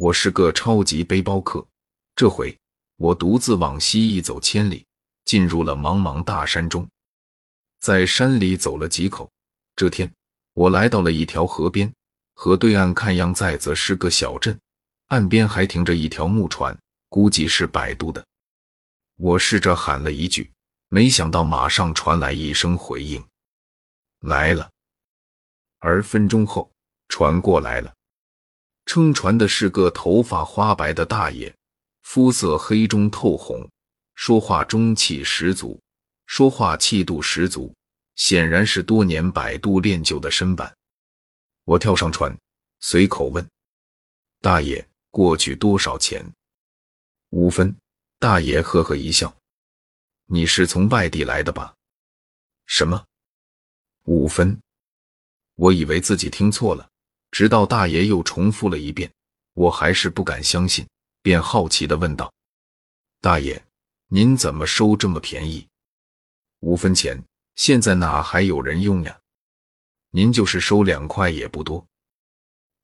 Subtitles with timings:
[0.00, 1.62] 我是个超级背包客，
[2.16, 2.58] 这回
[2.96, 4.86] 我独自往西一走千里，
[5.26, 6.88] 进入了茫茫大山中。
[7.80, 9.30] 在山里走了几口，
[9.76, 10.10] 这天
[10.54, 11.92] 我来到了一条河边，
[12.32, 14.58] 河对岸看样在则是个小镇，
[15.08, 16.74] 岸边还停着一条木船，
[17.10, 18.24] 估计是摆渡的。
[19.16, 20.50] 我试着喊了一句，
[20.88, 23.22] 没想到马上传来一声回应
[24.24, 24.70] ：“来了。”
[25.80, 26.72] 而分钟后，
[27.10, 27.92] 船过来了。
[28.92, 31.54] 撑船的是个头发花白的大爷，
[32.02, 33.64] 肤色黑中透红，
[34.16, 35.80] 说话中气十足，
[36.26, 37.72] 说话气度十足，
[38.16, 40.76] 显然是多年摆渡练就的身板。
[41.62, 42.36] 我跳上船，
[42.80, 43.48] 随口问
[44.42, 46.28] ：“大爷，过去多少钱？”
[47.30, 47.72] 五分。
[48.18, 49.32] 大爷呵呵一笑
[50.26, 51.76] ：“你是从外地来的吧？”
[52.66, 53.06] 什么？
[54.06, 54.60] 五分？
[55.54, 56.90] 我以为自己听错了。
[57.30, 59.10] 直到大爷又重复了一遍，
[59.54, 60.86] 我还是不敢相信，
[61.22, 62.32] 便好奇的问道
[63.20, 63.64] ：“大爷，
[64.08, 65.68] 您怎么收这么便宜？
[66.60, 67.22] 五分钱，
[67.54, 69.18] 现在哪还有人用呀？
[70.10, 71.86] 您就是收两块也不多。”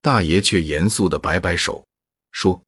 [0.00, 1.84] 大爷却严肃的摆摆手，
[2.30, 2.62] 说：“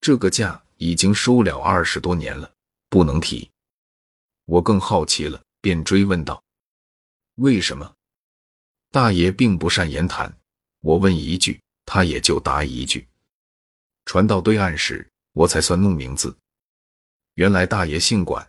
[0.00, 2.52] 这个价已经收了二十多年了，
[2.88, 3.48] 不能提。”
[4.46, 6.42] 我更好奇了，便追问道
[7.36, 7.94] ：“为什么？”
[8.90, 10.39] 大爷并不善言谈。
[10.80, 13.06] 我问一句，他也就答一句。
[14.06, 16.34] 船到对岸时，我才算弄名字。
[17.34, 18.46] 原来大爷姓管，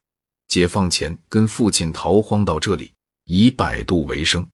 [0.47, 2.91] 解放前跟父亲逃荒到这里，
[3.25, 4.47] 以摆渡为生。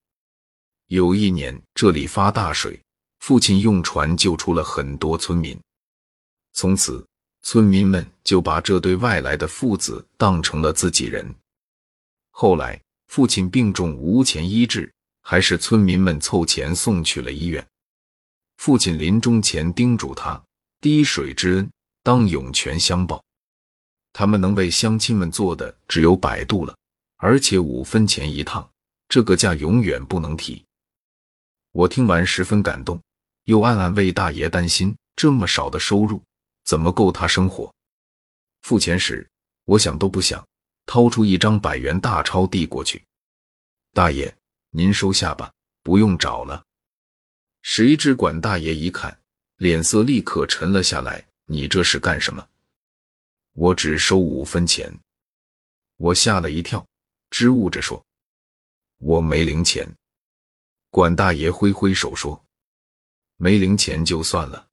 [0.88, 2.80] 有一年这里发大水，
[3.20, 5.58] 父亲用船救出了很多村民。
[6.54, 7.06] 从此，
[7.42, 11.34] 村民们就把这对外来的父子当成了自己人。
[12.32, 14.92] 后来，父亲病重无钱医治。
[15.30, 17.68] 还是村民们凑钱送去了医院。
[18.56, 20.42] 父亲临终前叮嘱他
[20.80, 21.70] ：“滴水之恩，
[22.02, 23.22] 当涌泉相报。”
[24.14, 26.74] 他们能为乡亲们做的只有摆渡了，
[27.18, 28.72] 而且五分钱一趟，
[29.10, 30.64] 这个价永远不能提。
[31.74, 32.98] 我听完十分感动，
[33.44, 36.24] 又暗暗为大爷担心：这么少的收入，
[36.64, 37.70] 怎么够他生活？
[38.62, 39.30] 付钱时，
[39.66, 40.48] 我想都不想，
[40.86, 43.04] 掏出一张百元大钞递过去，
[43.92, 44.34] 大爷。
[44.78, 45.52] 您收下吧，
[45.82, 46.64] 不用找了。
[47.64, 49.20] 谁知管大爷一看，
[49.56, 51.26] 脸色立刻沉了下来。
[51.48, 52.48] 你这是干什么？
[53.54, 54.96] 我只收五分钱。
[55.96, 56.86] 我吓了一跳，
[57.32, 58.06] 支吾着说
[59.02, 59.84] ：“我没零钱。”
[60.92, 62.40] 管大爷挥挥手说
[63.38, 64.68] ：“没零钱就算了。”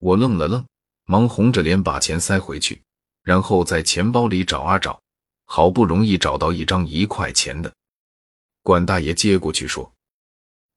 [0.00, 0.66] 我愣了愣，
[1.04, 2.82] 忙红着脸把钱塞回去，
[3.22, 5.00] 然后在钱包里找啊找，
[5.44, 7.72] 好不容易找到一张一块钱的。
[8.64, 9.92] 管大爷接过去说：“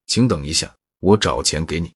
[0.07, 1.93] 请等一下，我找钱给你。”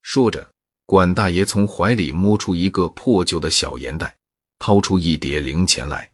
[0.00, 0.48] 说着，
[0.86, 4.16] 管大爷从怀里摸出一个破旧的小盐袋，
[4.60, 6.08] 掏出一叠零钱来。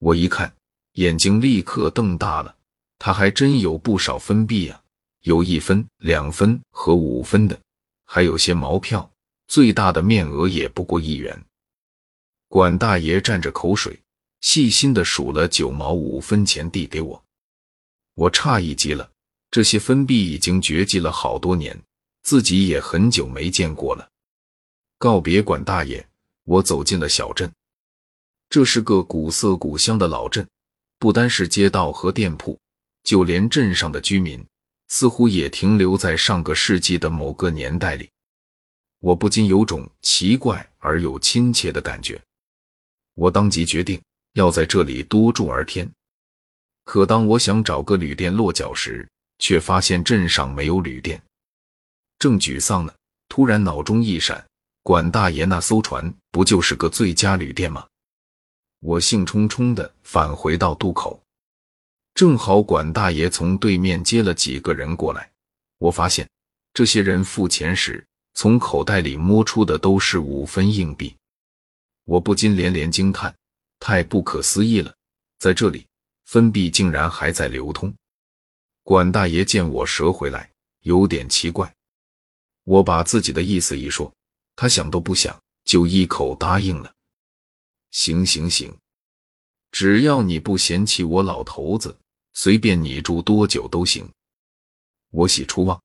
[0.00, 0.52] 我一看，
[0.94, 2.56] 眼睛立刻瞪大了。
[2.98, 4.82] 他还真有不少分币啊，
[5.20, 7.56] 有一分、两分和五分的，
[8.06, 9.08] 还有些毛票，
[9.46, 11.44] 最大的面额也不过一元。
[12.48, 14.00] 管大爷蘸着口水，
[14.40, 17.23] 细心的数了九毛五分钱，递给我。
[18.14, 19.10] 我诧异极了，
[19.50, 21.76] 这些分币已经绝迹了好多年，
[22.22, 24.08] 自己也很久没见过了。
[24.98, 26.06] 告别管大爷，
[26.44, 27.50] 我走进了小镇。
[28.48, 30.46] 这是个古色古香的老镇，
[30.98, 32.58] 不单是街道和店铺，
[33.02, 34.44] 就连镇上的居民
[34.88, 38.08] 似乎也停留在上个世纪的某个年代里。
[39.00, 42.22] 我不禁有种奇怪而又亲切的感觉。
[43.14, 44.00] 我当即决定
[44.34, 45.90] 要在这里多住二天。
[46.84, 49.08] 可当我想找个旅店落脚时，
[49.38, 51.20] 却发现镇上没有旅店。
[52.18, 52.94] 正沮丧呢，
[53.28, 54.46] 突然脑中一闪，
[54.82, 57.86] 管大爷那艘船不就是个最佳旅店吗？
[58.80, 61.20] 我兴冲冲的返回到渡口，
[62.14, 65.30] 正好管大爷从对面接了几个人过来。
[65.78, 66.28] 我发现
[66.72, 71.16] 这些人付钱时，从口袋里摸出的都是五分硬币。
[72.04, 73.34] 我不禁连连惊叹：
[73.80, 74.94] 太不可思议了，
[75.38, 75.86] 在这里。
[76.24, 77.94] 分币竟然还在流通，
[78.82, 80.50] 管大爷见我折回来，
[80.80, 81.72] 有点奇怪。
[82.64, 84.12] 我把自己的意思一说，
[84.56, 86.92] 他想都不想就一口答应了。
[87.90, 88.74] 行行行，
[89.70, 91.96] 只要你不嫌弃我老头子，
[92.32, 94.08] 随便你住多久都行。
[95.10, 95.80] 我喜出望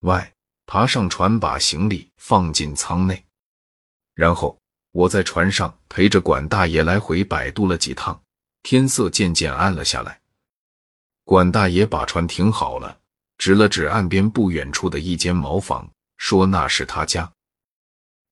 [0.00, 0.32] 外，
[0.64, 3.22] 爬上船，把行李放进舱内，
[4.14, 4.58] 然后
[4.92, 8.18] 我在船上陪着管大爷来回摆渡了几趟。
[8.62, 10.20] 天色渐渐暗了下来，
[11.24, 12.98] 管大爷把船停好了，
[13.38, 17.32] 指了指岸边不远处的一间茅房，说：“那是他家，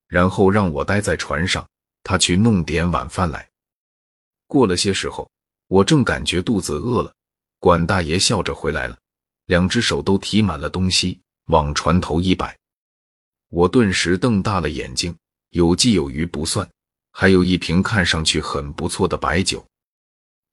[0.07, 1.67] 然后让我待在船上，
[2.03, 3.49] 他去弄点晚饭来。
[4.47, 5.31] 过了些时候，
[5.67, 7.13] 我正感觉肚子饿了，
[7.59, 8.97] 管大爷笑着回来了，
[9.47, 12.57] 两只手都提满了东西，往船头一摆。
[13.49, 15.17] 我顿时瞪大了眼睛，
[15.51, 16.69] 有鸡有鱼不算，
[17.13, 19.67] 还有一瓶看上去很不错的白酒。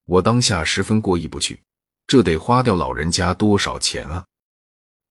[0.06, 1.62] 我当下十分过意不去，
[2.08, 4.26] 这得花掉老人家多少钱啊！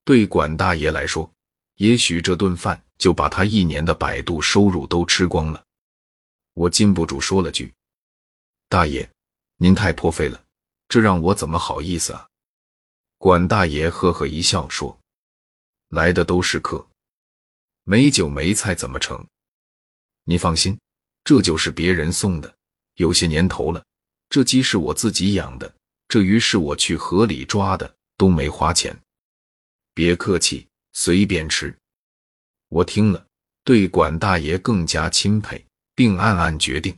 [0.04, 1.30] 对管大爷来说，
[1.76, 5.64] 也许这顿饭就把他一年的百度收入都吃光了。
[6.52, 7.74] 我禁不住说了句
[8.68, 9.10] ：“大爷，
[9.56, 10.40] 您太破费了，
[10.88, 12.28] 这让我怎么好意思啊？”
[13.18, 14.96] 管大爷呵呵一笑说
[15.90, 16.86] ：“来的都是客，
[17.82, 19.26] 没酒没菜怎么成？
[20.22, 20.78] 你放心，
[21.24, 22.54] 这就是别人送的，
[22.94, 23.84] 有些年头了。
[24.34, 25.74] 这鸡是我自己养的，
[26.08, 28.92] 这鱼是我去河里抓的，都没花钱。”
[29.94, 31.72] 别客气，随便吃。
[32.68, 33.24] 我听了，
[33.62, 35.64] 对管大爷更加钦佩，
[35.94, 36.92] 并暗暗决定，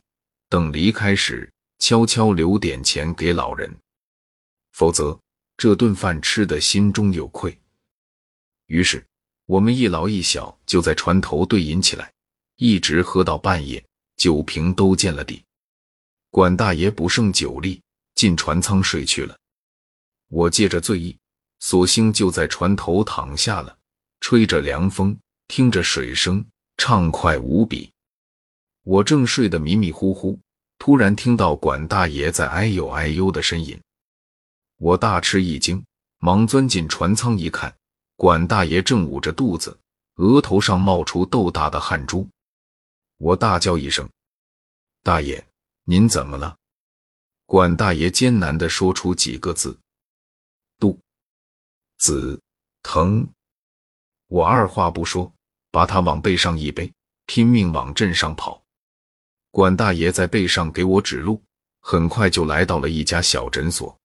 [0.49, 1.47] 等离开时
[1.77, 3.71] 悄悄留点钱给老人，
[4.71, 5.15] 否则
[5.57, 7.55] 这顿饭吃的心中有愧。
[8.65, 9.05] 于是，
[9.45, 12.11] 我们一老一小就在船头对饮起来，
[12.55, 13.85] 一直喝到半夜，
[14.15, 15.43] 酒瓶都见了底。
[16.29, 17.81] 管大爷不胜酒力，
[18.15, 19.37] 进船舱睡去了。
[20.29, 21.17] 我借着醉意。
[21.59, 23.75] 索性就在船头躺下了，
[24.19, 26.45] 吹着凉风，听着水声，
[26.77, 27.91] 畅快无比。
[28.83, 30.39] 我正睡得迷迷糊糊，
[30.77, 33.81] 突然听到管大爷在哎呦哎呦的呻吟，
[34.77, 35.83] 我大吃一惊，
[36.19, 37.75] 忙钻进船舱一看，
[38.15, 39.75] 管大爷正捂着肚子，
[40.17, 42.27] 额头上冒出豆大的汗珠。
[43.17, 44.07] 我大叫一声
[45.01, 45.43] ：“大爷，
[45.89, 46.57] 您怎么了？”
[47.47, 49.79] 管大爷艰难地说出几个字。
[50.77, 50.99] 肚
[51.97, 52.41] 子
[52.83, 53.25] 疼，
[54.27, 55.33] 我二话不说，
[55.71, 56.93] 把他往背上一背，
[57.25, 58.61] 拼命往镇上跑。
[59.49, 61.41] 管大爷在背上给我指路，
[61.79, 63.97] 很快就来到了一家小诊所。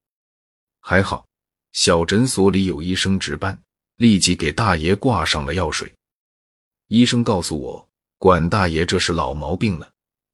[0.79, 1.27] 还好，
[1.73, 3.61] 小诊所里有医生值班，
[3.97, 5.93] 立即给大爷挂上了药水。
[6.87, 7.89] 医生告诉我，
[8.19, 9.92] 管大爷这是老毛病了，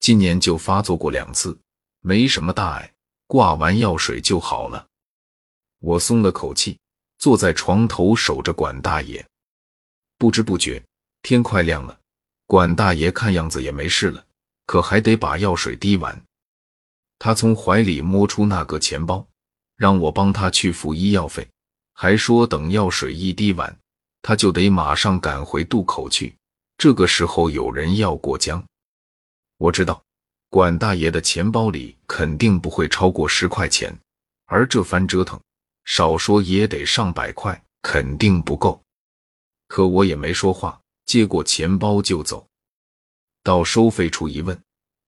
[0.09, 1.55] 今年就发作过两次，
[2.01, 2.95] 没什么大碍，
[3.27, 4.87] 挂完药水就好了。
[5.81, 6.79] 我松了口气。
[7.19, 9.23] 坐在床头守着管大爷，
[10.17, 10.83] 不知不觉
[11.21, 11.99] 天快亮了。
[12.47, 14.25] 管大爷看样子也没事了，
[14.65, 16.19] 可还得把药水滴完。
[17.19, 19.27] 他从怀里摸出那个钱包，
[19.77, 21.47] 让我帮他去付医药费，
[21.93, 23.79] 还说等药水一滴完，
[24.23, 26.35] 他就得马上赶回渡口去。
[26.79, 28.65] 这个时候有人要过江，
[29.59, 30.03] 我知道
[30.49, 33.97] 管大爷的钱包里肯定不会超过十块钱，
[34.47, 35.39] 而这番折腾。
[35.85, 38.83] 少说也得上百块，肯定不够。
[39.69, 42.47] 可我也没说话，接过钱包就走。
[43.43, 44.59] 到收费处一问，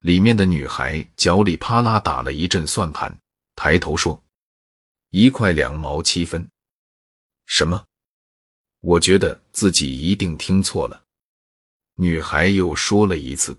[0.01, 3.15] 里面的女孩脚里啪啦打了一阵算盘，
[3.57, 4.23] 抬头说
[5.11, 6.49] ：“一块两毛七分。”
[7.45, 7.85] 什么？
[8.81, 11.05] 我觉得自己一定听错了。
[11.97, 13.55] 女孩又说了一次：“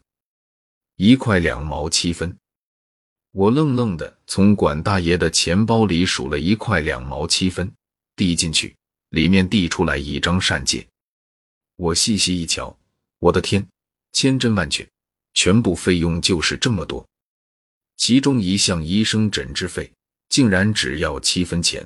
[1.04, 2.38] 一块两毛七分。”
[3.34, 7.72] 我愣愣的从管大爷的钱包里数了一块两毛七分，
[8.16, 8.76] 递进去，
[9.10, 10.88] 里面递出来一张善借。
[11.76, 12.78] 我细细一瞧，
[13.18, 13.68] 我的天，
[14.12, 14.88] 千真万确，
[15.34, 17.04] 全部费用就是这么多。
[17.98, 19.92] 其中一项医生诊治费
[20.30, 21.84] 竟然只要七分钱。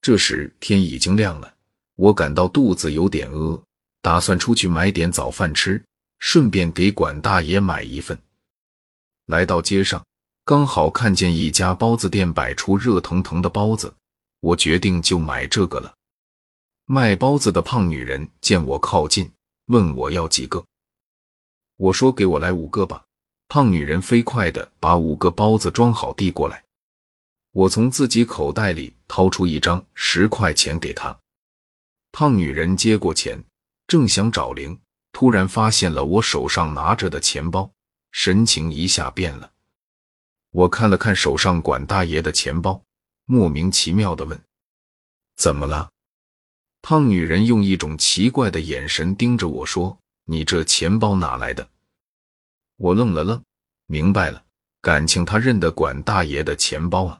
[0.00, 1.54] 这时天已经亮了，
[1.96, 3.62] 我感到肚子有点饿，
[4.00, 5.84] 打算出去买点早饭吃，
[6.18, 8.18] 顺便给管大爷买一份。
[9.26, 10.04] 来到街上。
[10.44, 13.92] 刚好看见一家包子店摆出热腾腾的包子，
[14.38, 15.92] 我决定就买这个了。
[16.84, 19.28] 卖包子的胖女人见我靠近，
[19.66, 20.64] 问我要几个。
[21.76, 23.04] 我说：“给我来五个吧。”
[23.50, 26.62] 胖女人飞快的把五个包子装好递过来。
[27.50, 31.18] 我从自己口袋里掏出一张十块钱给她。
[32.12, 33.42] 胖女人接过钱，
[33.88, 34.78] 正想找零，
[35.18, 37.72] 突然发现了我手上拿着的钱包，
[38.12, 39.50] 神情一下变了。
[40.50, 42.82] 我看了看手上管大爷的钱包，
[43.24, 44.38] 莫名其妙的问
[45.34, 45.88] ：“怎么了？”
[46.82, 51.66] 胖女人用一种奇怪的眼神盯着我说：“你这钱包哪来的？”
[52.76, 53.42] 我愣了愣，
[53.86, 54.44] 明白了，
[54.82, 57.18] 感情他认得管大爷的钱包啊。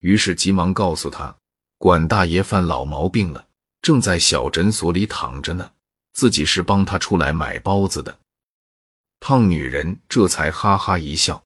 [0.00, 1.36] 于是急忙告诉他
[1.76, 3.46] ：“管大爷犯老毛病了，
[3.82, 5.70] 正在小诊所里躺着呢，
[6.14, 8.18] 自己是帮他出来买包子的。”
[9.20, 11.44] 胖女人这才哈哈一笑。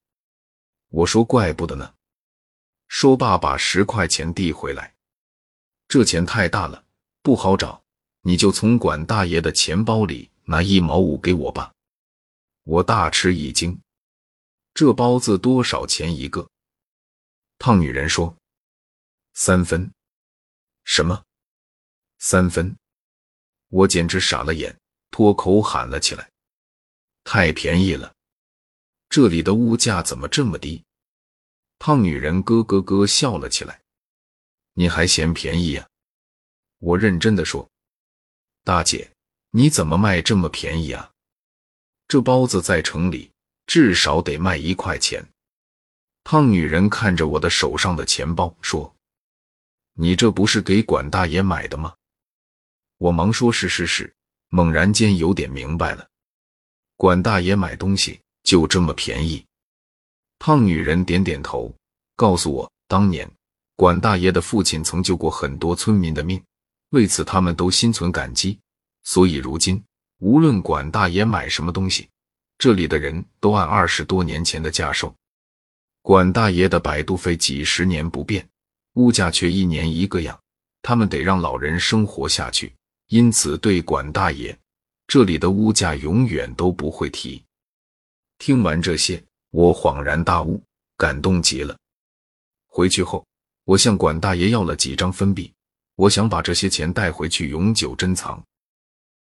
[0.88, 1.94] 我说：“怪不得呢。”
[2.88, 4.94] 说罢，把十块钱递回来。
[5.86, 6.84] 这钱太大了，
[7.22, 7.82] 不好找，
[8.22, 11.72] 你就从管大爷的钱包里拿一毛五给我吧。
[12.64, 13.78] 我大吃一惊，
[14.74, 16.48] 这包子多少钱一个？
[17.58, 18.36] 胖女人说
[19.34, 19.90] ：“三分。”
[20.84, 21.22] 什么？
[22.18, 22.76] 三分？
[23.68, 24.76] 我简直傻了眼，
[25.10, 26.30] 脱口喊了起来
[27.24, 28.12] ：“太便宜了！
[29.08, 30.82] 这里的物价怎么这么低？”
[31.78, 33.80] 胖女人咯咯咯笑了起来
[34.74, 35.88] ：“你还嫌便宜呀？”
[36.80, 37.68] 我认真的说
[38.64, 39.10] ：“大姐，
[39.50, 41.10] 你怎么卖这么便宜啊？
[42.06, 43.30] 这包子在城里
[43.66, 45.26] 至少得卖一块钱。”
[46.24, 48.94] 胖女人看着我的手上的钱包说。
[50.00, 51.94] 你这不是给管大爷买的吗？
[52.98, 54.14] 我忙说：“是是是。”
[54.50, 56.08] 猛然间有点明白了，
[56.96, 59.44] 管大爷买东西就这么便宜。
[60.38, 61.70] 胖女人点点头，
[62.16, 63.30] 告诉我，当年
[63.76, 66.42] 管大爷的父亲曾救过很多村民的命，
[66.92, 68.58] 为此他们都心存感激，
[69.02, 69.84] 所以如今
[70.20, 72.08] 无论管大爷买什么东西，
[72.56, 75.14] 这里的人都按二十多年前的价收。
[76.00, 78.48] 管大爷的摆渡费几十年不变。
[78.94, 80.40] 物价却一年一个样，
[80.80, 82.74] 他们得让老人生活下去，
[83.08, 84.56] 因此对管大爷
[85.06, 87.42] 这里的物价永远都不会提。
[88.38, 90.62] 听完这些，我恍然大悟，
[90.96, 91.76] 感动极了。
[92.66, 93.26] 回去后，
[93.64, 95.52] 我向管大爷要了几张分币，
[95.96, 98.42] 我想把这些钱带回去永久珍藏。